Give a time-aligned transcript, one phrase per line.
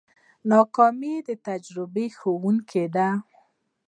[0.51, 3.07] ناکامي د تجربې ښوونکې ده.